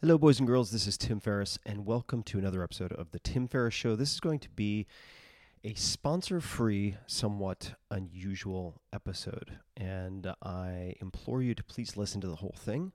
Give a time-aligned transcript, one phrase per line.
[0.00, 0.70] Hello, boys and girls.
[0.70, 3.96] This is Tim Ferriss, and welcome to another episode of The Tim Ferriss Show.
[3.96, 4.86] This is going to be
[5.64, 12.36] a sponsor free, somewhat unusual episode, and I implore you to please listen to the
[12.36, 12.92] whole thing.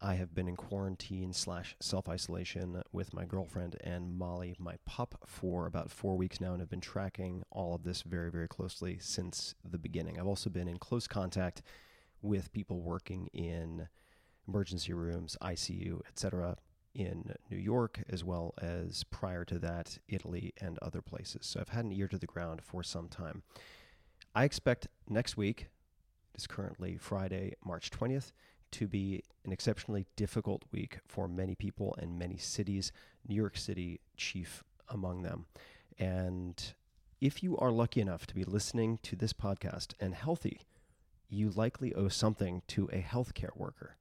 [0.00, 5.24] I have been in quarantine slash self isolation with my girlfriend and Molly, my pup,
[5.26, 8.96] for about four weeks now, and have been tracking all of this very, very closely
[9.00, 10.20] since the beginning.
[10.20, 11.62] I've also been in close contact
[12.22, 13.88] with people working in
[14.48, 16.56] emergency rooms, ICU, etc.,
[16.94, 21.46] in New York, as well as prior to that, Italy and other places.
[21.46, 23.42] So I've had an ear to the ground for some time.
[24.34, 25.68] I expect next week,
[26.34, 28.32] it is currently Friday, March 20th,
[28.72, 32.92] to be an exceptionally difficult week for many people and many cities,
[33.26, 35.46] New York City chief among them.
[35.98, 36.74] And
[37.20, 40.62] if you are lucky enough to be listening to this podcast and healthy,
[41.28, 43.96] you likely owe something to a healthcare worker.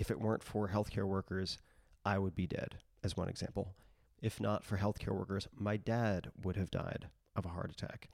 [0.00, 1.58] If it weren't for healthcare workers,
[2.06, 3.74] I would be dead, as one example.
[4.22, 8.08] If not for healthcare workers, my dad would have died of a heart attack.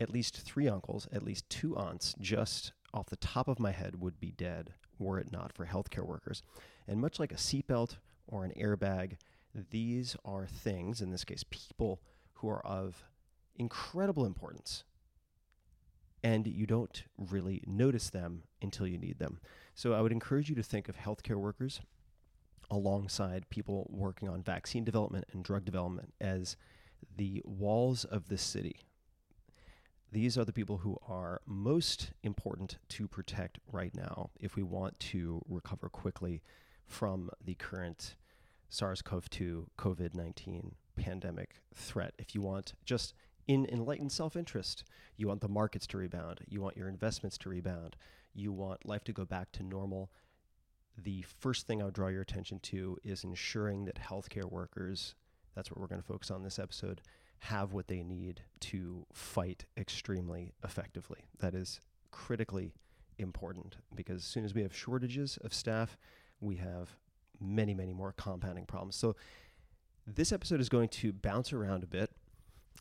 [0.00, 4.00] At least three uncles, at least two aunts, just off the top of my head,
[4.00, 6.42] would be dead were it not for healthcare workers.
[6.88, 9.12] And much like a seatbelt or an airbag,
[9.70, 12.02] these are things, in this case, people
[12.34, 13.04] who are of
[13.54, 14.82] incredible importance
[16.22, 19.40] and you don't really notice them until you need them.
[19.74, 21.80] So I would encourage you to think of healthcare workers
[22.70, 26.56] alongside people working on vaccine development and drug development as
[27.16, 28.80] the walls of the city.
[30.12, 34.98] These are the people who are most important to protect right now if we want
[35.00, 36.42] to recover quickly
[36.86, 38.16] from the current
[38.68, 42.14] SARS CoV 2 COVID 19 pandemic threat.
[42.18, 43.14] If you want just
[43.50, 44.84] in enlightened self interest.
[45.16, 46.38] You want the markets to rebound.
[46.48, 47.96] You want your investments to rebound.
[48.32, 50.12] You want life to go back to normal.
[50.96, 55.16] The first thing I would draw your attention to is ensuring that healthcare workers,
[55.56, 57.00] that's what we're going to focus on this episode,
[57.40, 61.24] have what they need to fight extremely effectively.
[61.40, 61.80] That is
[62.12, 62.72] critically
[63.18, 65.98] important because as soon as we have shortages of staff,
[66.40, 66.94] we have
[67.40, 68.94] many, many more compounding problems.
[68.94, 69.16] So,
[70.06, 72.10] this episode is going to bounce around a bit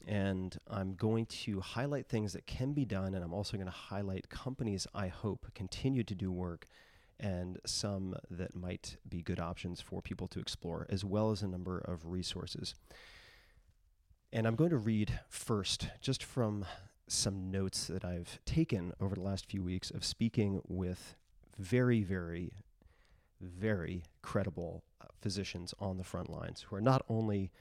[0.10, 3.72] and I'm going to highlight things that can be done, and I'm also going to
[3.72, 6.66] highlight companies I hope continue to do work
[7.20, 11.48] and some that might be good options for people to explore, as well as a
[11.48, 12.74] number of resources.
[14.34, 16.66] And I'm going to read first, just from
[17.08, 21.16] some notes that I've taken over the last few weeks of speaking with
[21.60, 22.54] very, very,
[23.40, 27.52] very credible uh, physicians on the front lines who are not only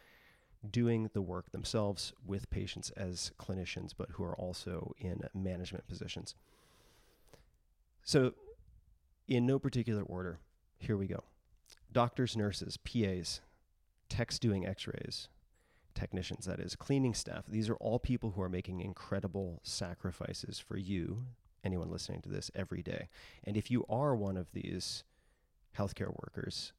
[0.68, 6.34] doing the work themselves with patients as clinicians, but who are also in management positions.
[8.02, 8.32] So,
[9.26, 10.40] in no particular order,
[10.78, 11.24] here we go
[11.92, 13.40] doctors, nurses, PAs,
[14.08, 15.28] techs doing x rays,
[15.94, 17.46] technicians, that is, cleaning staff.
[17.46, 21.24] These are all people who are making incredible sacrifices for you,
[21.64, 23.08] anyone listening to this, every day.
[23.44, 25.04] And if you are one of these
[25.76, 26.72] healthcare workers,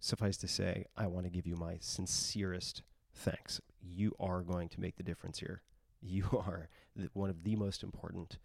[0.00, 2.82] suffice to say, I want to give you my sincerest
[3.14, 3.60] thanks.
[3.82, 5.62] You are going to make the difference here.
[6.00, 8.38] You are the, one of the most important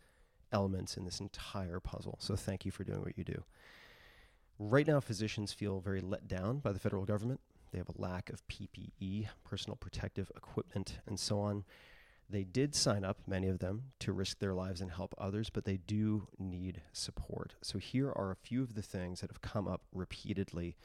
[0.52, 2.18] elements in this entire puzzle.
[2.20, 3.44] So thank you for doing what you do.
[4.58, 7.40] Right now, physicians feel very let down by the federal government.
[7.72, 11.64] They have a lack of PPE, personal protective equipment, and so on.
[12.30, 15.66] They did sign up, many of them, to risk their lives and help others, but
[15.66, 17.56] they do need support.
[17.62, 20.76] So here are a few of the things that have come up repeatedly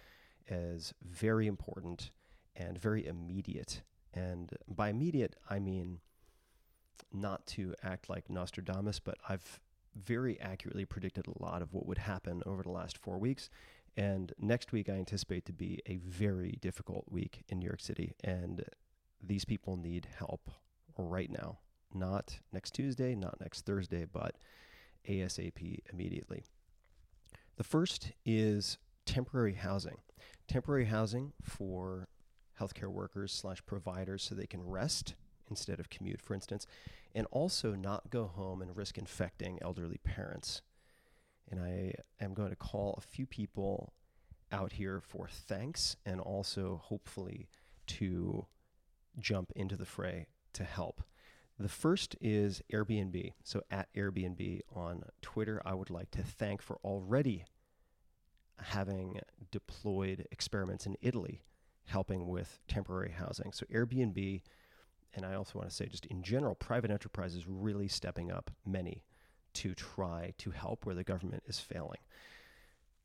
[0.48, 2.10] as very important
[2.56, 3.82] and very immediate.
[4.12, 6.00] And by immediate, I mean
[7.12, 9.60] not to act like Nostradamus, but I've
[9.94, 13.48] very accurately predicted a lot of what would happen over the last four weeks.
[13.96, 18.16] And next week, I anticipate to be a very difficult week in New York City.
[18.24, 18.64] And
[19.22, 20.50] these people need help
[20.96, 21.58] right now.
[21.92, 24.36] Not next Tuesday, not next Thursday, but
[25.08, 26.42] ASAP immediately.
[27.56, 29.98] The first is temporary housing.
[30.48, 32.08] Temporary housing for
[32.60, 35.14] healthcare workers slash providers so they can rest
[35.48, 36.66] instead of commute, for instance,
[37.14, 40.62] and also not go home and risk infecting elderly parents.
[41.50, 43.92] And I am going to call a few people
[44.50, 47.48] out here for thanks and also hopefully
[47.86, 48.46] to
[49.18, 51.02] jump into the fray to help.
[51.58, 53.32] The first is Airbnb.
[53.44, 57.44] So at Airbnb on Twitter, I would like to thank for already
[58.58, 61.42] having deployed experiments in Italy
[61.86, 63.52] helping with temporary housing.
[63.52, 64.42] So Airbnb,
[65.14, 69.04] and I also want to say just in general, private enterprises really stepping up many
[69.54, 72.00] to try to help where the government is failing.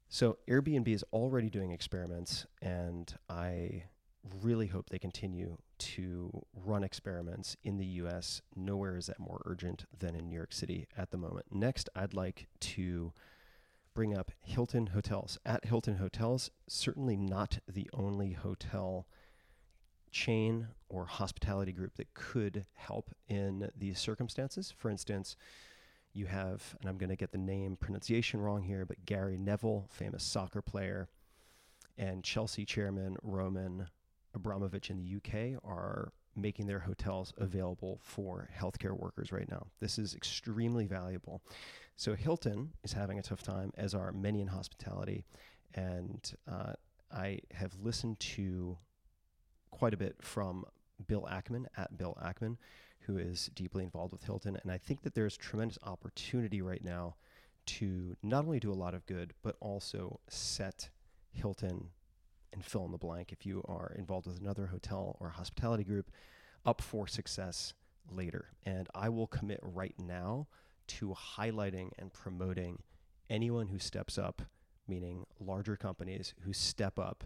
[0.08, 3.84] So Airbnb is already doing experiments, and I
[4.42, 8.42] really hope they continue to run experiments in the US.
[8.56, 11.46] Nowhere is that more urgent than in New York City at the moment.
[11.52, 13.14] Next, I'd like to
[13.94, 15.38] bring up Hilton Hotels.
[15.46, 19.08] At Hilton Hotels, certainly not the only hotel
[20.12, 24.74] chain or hospitality group that could help in these circumstances.
[24.76, 25.36] For instance,
[26.14, 29.88] you have, and I'm going to get the name pronunciation wrong here, but Gary Neville,
[29.90, 31.08] famous soccer player,
[31.98, 33.88] and Chelsea chairman Roman
[34.34, 39.68] Abramovich in the UK are making their hotels available for healthcare workers right now.
[39.80, 41.42] This is extremely valuable.
[41.96, 45.26] So Hilton is having a tough time, as are many in hospitality,
[45.76, 46.74] and uh,
[47.12, 48.78] I have listened to
[49.72, 50.66] quite a bit from
[51.08, 52.58] Bill Ackman at Bill Ackman,
[53.02, 54.58] who is deeply involved with Hilton.
[54.62, 57.16] And I think that there's tremendous opportunity right now
[57.66, 60.90] to not only do a lot of good, but also set
[61.32, 61.90] Hilton
[62.54, 66.12] and fill in the blank if you are involved with another hotel or hospitality group
[66.66, 67.74] up for success
[68.12, 68.50] later.
[68.66, 70.48] And I will commit right now
[70.88, 72.82] to highlighting and promoting
[73.30, 74.42] anyone who steps up,
[74.88, 77.24] meaning larger companies who step up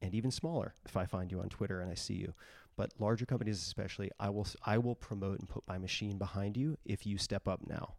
[0.00, 2.34] and even smaller if I find you on Twitter and I see you.
[2.76, 6.76] But larger companies especially, I will I will promote and put my machine behind you
[6.84, 7.94] if you step up now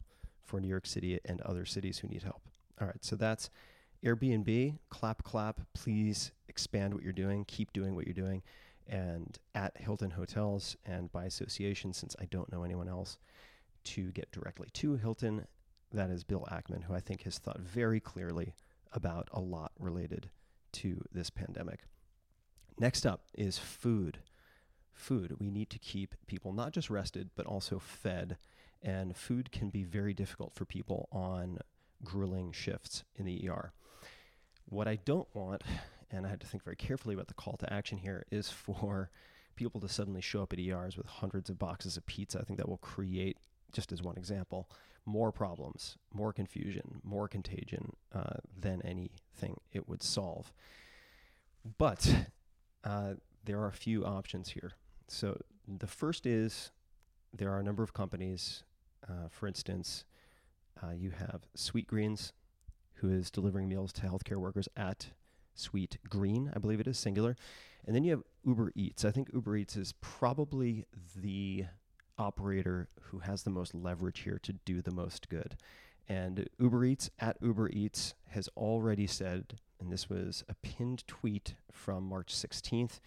[0.45, 2.41] for New York City and other cities who need help.
[2.79, 3.49] All right, so that's
[4.03, 8.41] Airbnb, clap clap, please expand what you're doing, keep doing what you're doing.
[8.87, 13.17] And at Hilton Hotels and by association, since I don't know anyone else
[13.85, 15.45] to get directly to Hilton,
[15.91, 18.53] that is Bill Ackman, who I think has thought very clearly
[18.93, 20.29] about a lot related
[20.71, 21.81] to this pandemic.
[22.79, 24.19] Next up is food.
[24.93, 25.35] Food.
[25.39, 28.37] We need to keep people not just rested, but also fed.
[28.81, 31.59] And food can be very difficult for people on
[32.03, 33.73] grueling shifts in the ER.
[34.69, 35.63] What I don't want,
[36.11, 39.09] and I had to think very carefully about the call to action here, is for
[39.55, 42.39] people to suddenly show up at ERs with hundreds of boxes of pizza.
[42.39, 43.37] I think that will create,
[43.73, 44.69] just as one example,
[45.05, 50.53] more problems, more confusion, more contagion uh, than anything it would solve.
[51.77, 52.27] But
[52.83, 54.73] uh, there are a few options here.
[55.07, 56.71] So the first is
[57.33, 58.63] there are a number of companies,
[59.09, 60.05] uh, for instance,
[60.81, 62.31] uh, you have Sweetgreens,
[62.99, 65.07] who is delivering meals to healthcare workers at
[65.55, 67.35] Sweet Green, I believe it is singular.
[67.85, 69.05] And then you have Uber Eats.
[69.05, 70.85] I think Uber Eats is probably
[71.15, 71.65] the
[72.17, 75.55] operator who has the most leverage here to do the most good.
[76.07, 81.55] And Uber Eats at Uber Eats has already said, and this was a pinned tweet
[81.71, 82.99] from March 16th,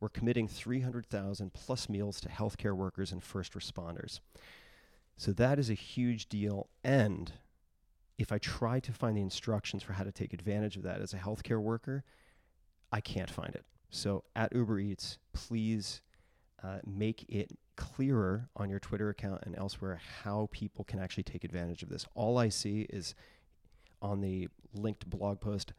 [0.00, 4.20] we're committing 300,000 plus meals to healthcare workers and first responders.
[5.16, 6.68] So that is a huge deal.
[6.82, 7.32] And
[8.20, 11.14] if I try to find the instructions for how to take advantage of that as
[11.14, 12.04] a healthcare worker,
[12.92, 13.64] I can't find it.
[13.88, 16.02] So at Uber Eats, please
[16.62, 21.44] uh, make it clearer on your Twitter account and elsewhere how people can actually take
[21.44, 22.04] advantage of this.
[22.14, 23.14] All I see is
[24.02, 25.72] on the linked blog post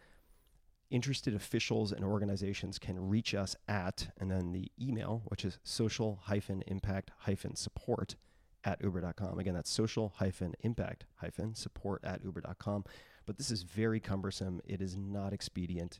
[0.89, 6.19] interested officials and organizations can reach us at, and then the email, which is social
[6.67, 7.11] impact
[7.55, 8.15] support
[8.63, 9.39] at uber.com.
[9.39, 12.85] Again, that's social hyphen impact hyphen support at uber.com.
[13.25, 14.61] But this is very cumbersome.
[14.65, 15.99] It is not expedient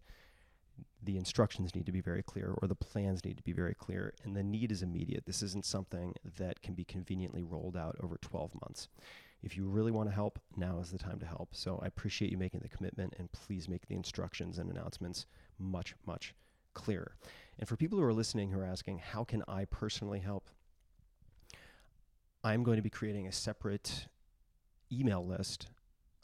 [1.04, 4.14] the instructions need to be very clear or the plans need to be very clear
[4.24, 5.26] and the need is immediate.
[5.26, 8.88] This isn't something that can be conveniently rolled out over 12 months.
[9.42, 11.50] If you really want to help, now is the time to help.
[11.56, 15.26] So I appreciate you making the commitment and please make the instructions and announcements
[15.58, 16.36] much, much
[16.74, 17.16] clearer.
[17.58, 20.50] And for people who are listening who are asking, how can I personally help?
[22.44, 24.08] I'm going to be creating a separate
[24.92, 25.68] email list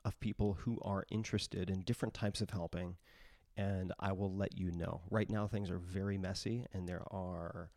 [0.04, 2.98] of people who are interested in different types of helping
[3.58, 5.02] and I will let you know.
[5.10, 7.72] Right now, things are very messy, and there are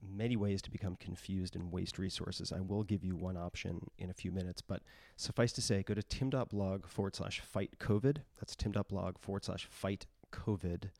[0.00, 2.52] many ways to become confused and waste resources.
[2.52, 4.82] I will give you one option in a few minutes, but
[5.16, 8.18] suffice to say, go to tim.blog forward slash fight COVID.
[8.38, 10.90] That's tim.blog forward slash fight COVID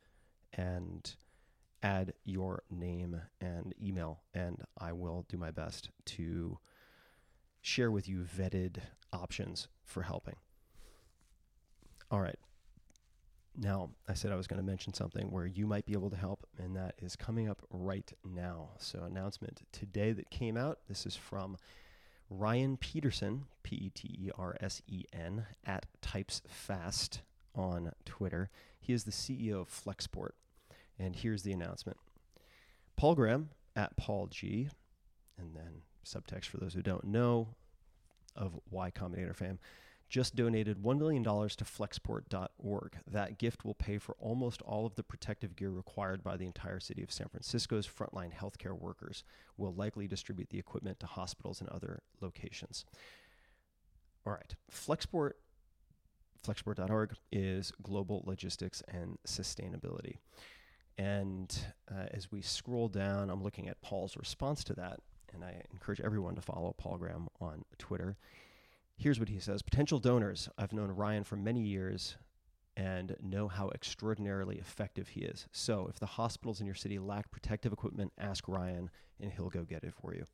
[0.51, 1.15] and
[1.81, 6.59] add your name and email, and I will do my best to
[7.61, 8.77] share with you vetted
[9.11, 10.35] options for helping.
[12.11, 12.39] All right.
[13.57, 16.15] Now, I said I was going to mention something where you might be able to
[16.15, 18.69] help, and that is coming up right now.
[18.77, 20.79] So, announcement today that came out.
[20.87, 21.57] This is from
[22.29, 27.21] Ryan Petersen, P E T E R S E N, at Types Fast
[27.53, 28.49] on Twitter.
[28.79, 30.31] He is the CEO of Flexport.
[30.99, 31.97] And here's the announcement
[32.95, 34.69] Paul Graham at Paul G,
[35.37, 37.55] and then subtext for those who don't know
[38.35, 39.59] of Y Combinator fame
[40.09, 42.97] just donated $1 million to flexport.org.
[43.09, 46.79] That gift will pay for almost all of the protective gear required by the entire
[46.79, 49.23] city of San Francisco's frontline healthcare workers.
[49.55, 52.85] Will likely distribute the equipment to hospitals and other locations.
[54.25, 55.33] All right, Flexport,
[56.43, 60.17] flexport.org is global logistics and sustainability.
[60.99, 61.57] And
[61.89, 64.99] uh, as we scroll down, I'm looking at Paul's response to that,
[65.33, 68.17] and I encourage everyone to follow Paul Graham on Twitter.
[68.97, 70.49] Here's what he says Potential donors.
[70.57, 72.17] I've known Ryan for many years
[72.75, 75.47] and know how extraordinarily effective he is.
[75.53, 78.89] So, if the hospitals in your city lack protective equipment, ask Ryan
[79.21, 80.25] and he'll go get it for you.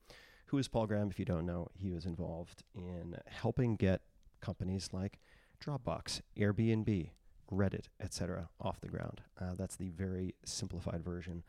[0.48, 1.12] Who is Paul Graham?
[1.12, 4.01] If you don't know, he was involved in helping get
[4.41, 5.19] companies like
[5.63, 7.12] Dropbox, Airbnb,
[7.52, 9.22] Reddit, etc., off the ground.
[9.40, 11.44] Uh, that's the very simplified version,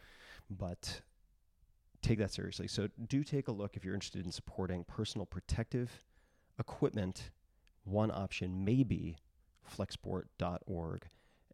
[0.50, 1.00] but
[2.02, 2.68] take that seriously.
[2.68, 6.02] So, do take a look if you're interested in supporting personal protective
[6.58, 7.30] equipment,
[7.84, 9.16] one option may be
[9.76, 11.08] flexport.org.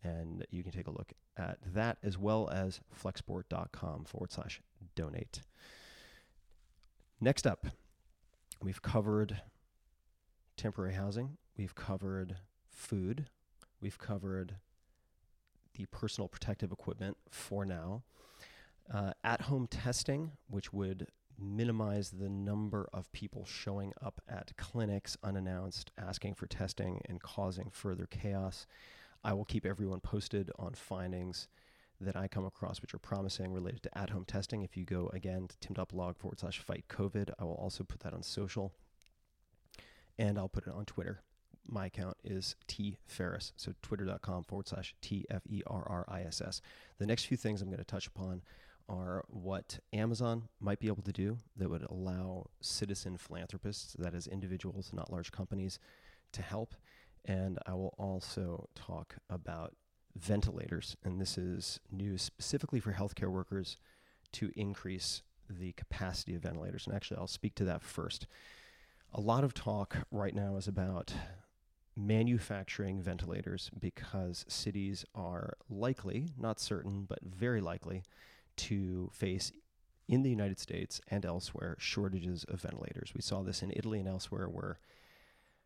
[0.05, 4.61] And you can take a look at that as well as flexport.com forward slash
[4.95, 5.43] donate.
[7.21, 7.67] Next up,
[8.61, 9.41] we've covered
[10.57, 12.37] temporary housing, we've covered
[12.69, 13.27] food,
[13.83, 14.55] we've covered
[15.75, 18.05] the personal protective equipment for now.
[18.93, 21.07] Uh, at home testing, which would
[21.39, 27.71] minimize the number of people showing up at clinics unannounced, asking for testing, and causing
[27.71, 28.67] further chaos.
[29.25, 31.49] I will keep everyone posted on findings
[32.01, 34.63] that I come across which are promising related to at home testing.
[34.63, 38.13] If you go again to tim.blog forward slash fight COVID, I will also put that
[38.13, 38.73] on social
[40.19, 41.23] and I'll put it on Twitter.
[41.67, 46.23] My account is T Ferriss, so twitter.com forward slash T F E R R I
[46.23, 46.61] S S.
[46.99, 48.43] The next few things I'm going to touch upon
[48.89, 54.27] are what Amazon might be able to do that would allow citizen philanthropists, that is,
[54.27, 55.79] individuals, not large companies,
[56.33, 56.75] to help.
[57.25, 59.75] And I will also talk about
[60.17, 60.97] ventilators.
[61.05, 63.77] And this is news specifically for healthcare workers
[64.33, 66.87] to increase the capacity of ventilators.
[66.87, 68.27] And actually, I'll speak to that first.
[69.15, 71.15] A lot of talk right now is about
[71.97, 78.03] manufacturing ventilators because cities are likely, not certain, but very likely,
[78.57, 79.53] to face
[80.09, 83.13] in the United States and elsewhere shortages of ventilators.
[83.15, 84.79] We saw this in Italy and elsewhere where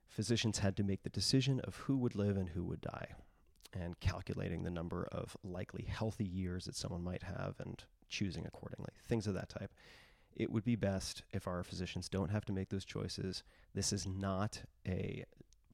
[0.08, 3.08] physicians had to make the decision of who would live and who would die
[3.72, 8.92] and calculating the number of likely healthy years that someone might have and choosing accordingly,
[9.08, 9.72] things of that type.
[10.34, 13.42] It would be best if our physicians don't have to make those choices.
[13.74, 15.24] This is not a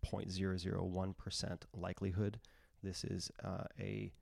[0.05, 2.41] 0.001% likelihood.
[2.83, 4.13] This is uh, a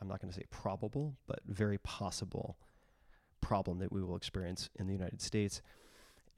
[0.00, 2.56] I'm not going to say probable, but very possible
[3.40, 5.62] problem that we will experience in the United States.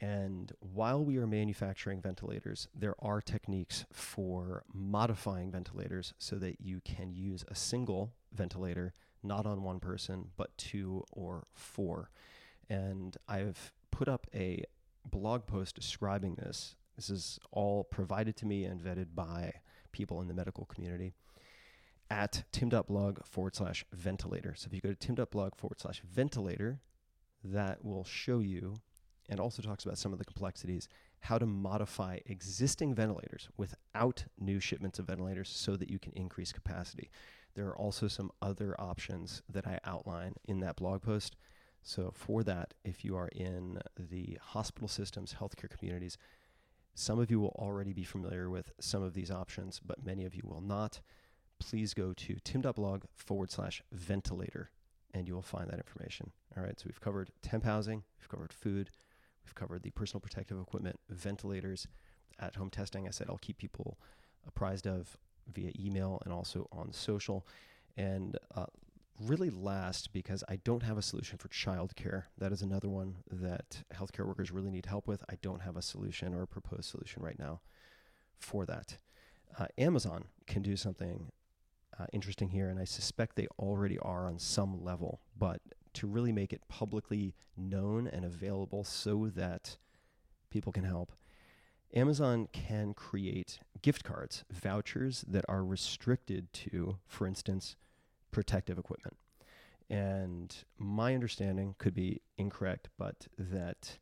[0.00, 6.80] And while we are manufacturing ventilators, there are techniques for modifying ventilators so that you
[6.84, 8.92] can use a single ventilator,
[9.22, 12.10] not on one person, but two or four.
[12.68, 14.64] And I've put up a
[15.08, 16.74] blog post describing this.
[16.96, 19.52] This is all provided to me and vetted by
[19.92, 21.14] people in the medical community
[22.10, 24.54] at tim.blog forward slash ventilator.
[24.56, 26.80] So if you go to tim.blog forward slash ventilator,
[27.42, 28.76] that will show you
[29.28, 30.88] and also talks about some of the complexities
[31.20, 36.52] how to modify existing ventilators without new shipments of ventilators so that you can increase
[36.52, 37.10] capacity.
[37.54, 41.36] There are also some other options that I outline in that blog post.
[41.82, 46.18] So, for that, if you are in the hospital systems, healthcare communities,
[46.94, 50.34] some of you will already be familiar with some of these options, but many of
[50.34, 51.00] you will not
[51.60, 54.70] please go to tim.blog forward slash ventilator
[55.12, 56.30] and you will find that information.
[56.56, 58.90] All right, so we've covered temp housing, we've covered food,
[59.44, 61.86] we've covered the personal protective equipment, ventilators,
[62.40, 63.06] at home testing.
[63.06, 63.98] I said I'll keep people
[64.46, 65.16] apprised of
[65.52, 67.46] via email and also on social.
[67.96, 68.66] And uh,
[69.20, 72.24] really last, because I don't have a solution for childcare.
[72.38, 75.22] That is another one that healthcare workers really need help with.
[75.28, 77.60] I don't have a solution or a proposed solution right now
[78.38, 78.98] for that.
[79.58, 81.30] Uh, Amazon can do something
[81.98, 85.60] uh, interesting here, and I suspect they already are on some level, but
[85.94, 89.76] to really make it publicly known and available so that
[90.50, 91.12] people can help,
[91.94, 97.76] Amazon can create gift cards, vouchers that are restricted to, for instance,
[98.34, 99.16] protective equipment.
[99.88, 103.98] And my understanding could be incorrect, but that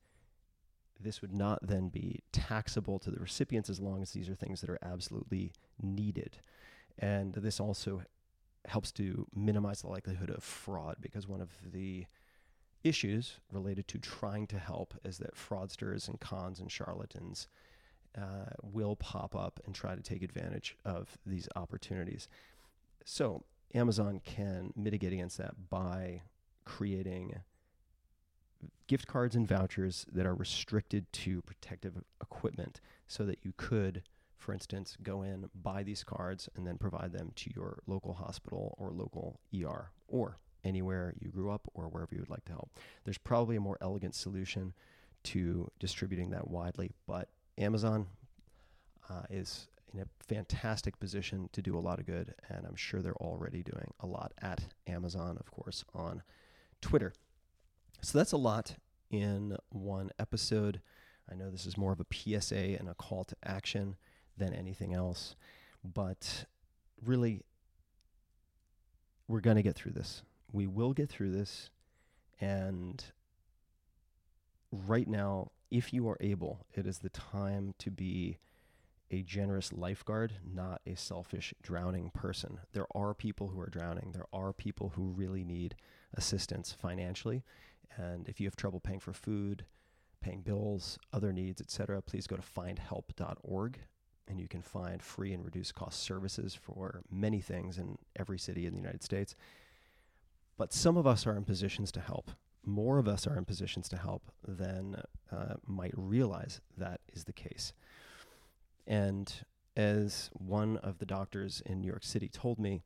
[0.98, 4.60] this would not then be taxable to the recipients as long as these are things
[4.60, 6.38] that are absolutely needed.
[6.98, 8.02] And this also
[8.66, 12.06] helps to minimize the likelihood of fraud because one of the
[12.84, 17.48] issues related to trying to help is that fraudsters and cons and charlatans
[18.16, 22.28] uh, will pop up and try to take advantage of these opportunities.
[23.04, 23.44] So,
[23.74, 26.22] Amazon can mitigate against that by
[26.64, 27.40] creating
[28.86, 34.02] gift cards and vouchers that are restricted to protective equipment so that you could
[34.42, 38.74] for instance, go in, buy these cards, and then provide them to your local hospital
[38.76, 42.70] or local ER or anywhere you grew up or wherever you would like to help.
[43.04, 44.74] There's probably a more elegant solution
[45.24, 48.06] to distributing that widely, but Amazon
[49.08, 53.00] uh, is in a fantastic position to do a lot of good, and I'm sure
[53.00, 56.22] they're already doing a lot at Amazon, of course, on
[56.80, 57.12] Twitter.
[58.00, 58.76] So that's a lot
[59.10, 60.80] in one episode.
[61.30, 63.96] I know this is more of a PSA and a call to action
[64.36, 65.36] than anything else.
[65.84, 66.46] But
[67.04, 67.42] really,
[69.28, 70.22] we're going to get through this.
[70.52, 71.70] We will get through this.
[72.40, 73.04] And
[74.70, 78.38] right now, if you are able, it is the time to be
[79.12, 82.58] a generous lifeguard, not a selfish drowning person.
[82.72, 84.12] There are people who are drowning.
[84.12, 85.76] There are people who really need
[86.14, 87.44] assistance financially.
[87.96, 89.66] And if you have trouble paying for food,
[90.22, 93.78] paying bills, other needs, etc., please go to findhelp.org
[94.28, 98.66] and you can find free and reduced cost services for many things in every city
[98.66, 99.34] in the United States.
[100.56, 102.30] But some of us are in positions to help.
[102.64, 107.32] More of us are in positions to help than uh, might realize that is the
[107.32, 107.72] case.
[108.86, 109.32] And
[109.76, 112.82] as one of the doctors in New York City told me,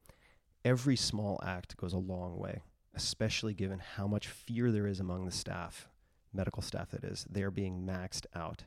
[0.65, 2.63] every small act goes a long way,
[2.95, 5.89] especially given how much fear there is among the staff,
[6.33, 7.27] medical staff that is.
[7.31, 8.65] They're being maxed out.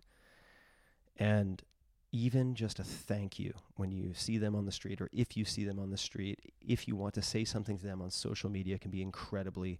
[1.17, 1.61] And
[2.11, 5.45] even just a thank you when you see them on the street or if you
[5.45, 8.49] see them on the street, if you want to say something to them on social
[8.49, 9.79] media, can be incredibly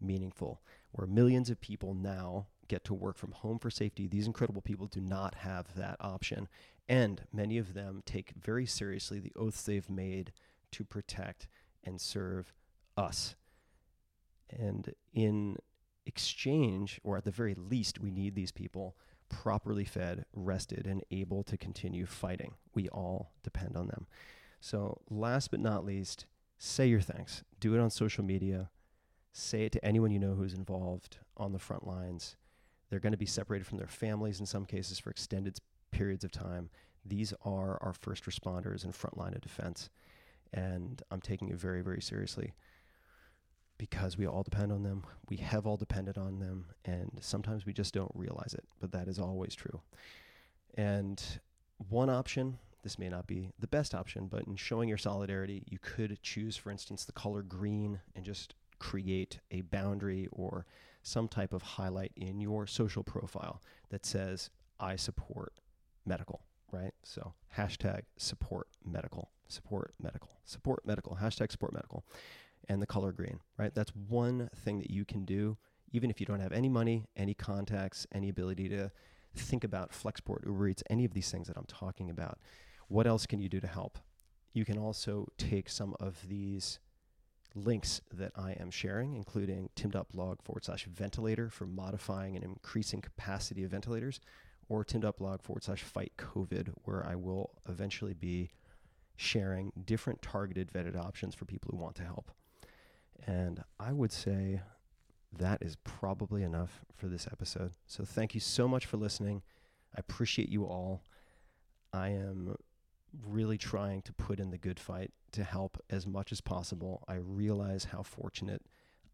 [0.00, 0.62] meaningful.
[0.92, 4.86] Where millions of people now get to work from home for safety, these incredible people
[4.86, 6.48] do not have that option.
[6.88, 10.32] And many of them take very seriously the oaths they've made
[10.72, 11.48] to protect
[11.84, 12.52] and serve
[12.96, 13.34] us.
[14.50, 15.56] And in
[16.04, 18.96] exchange, or at the very least, we need these people
[19.28, 22.54] properly fed, rested, and able to continue fighting.
[22.74, 24.06] We all depend on them.
[24.60, 26.26] So, last but not least,
[26.58, 27.42] say your thanks.
[27.60, 28.70] Do it on social media.
[29.32, 32.36] Say it to anyone you know who's involved on the front lines.
[32.88, 35.58] They're going to be separated from their families in some cases for extended
[35.90, 36.70] periods of time.
[37.04, 39.90] These are our first responders and front line of defense.
[40.52, 42.52] And I'm taking it very, very seriously
[43.78, 45.04] because we all depend on them.
[45.28, 49.08] We have all depended on them, and sometimes we just don't realize it, but that
[49.08, 49.80] is always true.
[50.74, 51.22] And
[51.88, 55.78] one option, this may not be the best option, but in showing your solidarity, you
[55.80, 60.66] could choose, for instance, the color green and just create a boundary or
[61.06, 65.52] some type of highlight in your social profile that says, I support
[66.04, 66.42] medical,
[66.72, 66.92] right?
[67.04, 72.04] So hashtag support medical, support medical, support medical, hashtag support medical
[72.68, 73.72] and the color green, right?
[73.72, 75.56] That's one thing that you can do,
[75.92, 78.90] even if you don't have any money, any contacts, any ability to
[79.36, 82.40] think about Flexport, Uber Eats, any of these things that I'm talking about.
[82.88, 83.98] What else can you do to help?
[84.52, 86.80] You can also take some of these
[87.56, 93.64] links that I am sharing, including tim.blog forward slash ventilator for modifying and increasing capacity
[93.64, 94.20] of ventilators,
[94.68, 98.50] or tim.blog forward slash fight COVID, where I will eventually be
[99.16, 102.30] sharing different targeted vetted options for people who want to help.
[103.26, 104.60] And I would say
[105.32, 107.72] that is probably enough for this episode.
[107.86, 109.42] So thank you so much for listening.
[109.96, 111.02] I appreciate you all.
[111.92, 112.56] I am
[113.26, 117.04] really trying to put in the good fight to help as much as possible.
[117.06, 118.62] I realize how fortunate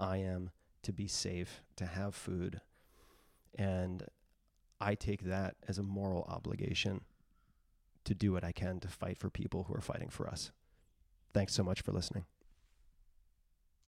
[0.01, 0.51] I am
[0.83, 2.61] to be safe, to have food.
[3.57, 4.05] And
[4.81, 7.03] I take that as a moral obligation
[8.05, 10.51] to do what I can to fight for people who are fighting for us.
[11.33, 12.25] Thanks so much for listening.